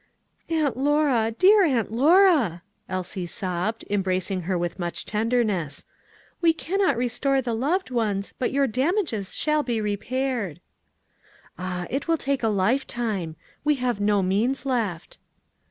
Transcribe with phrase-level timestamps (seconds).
[0.49, 5.85] "Aunt Lora, dear Aunt Lora!" Elsie sobbed, embracing her with much tenderness;
[6.41, 10.59] "we cannot restore the loved ones, but your damages shall be repaired."
[11.59, 15.19] "Ah, it will take a lifetime; we have no means left."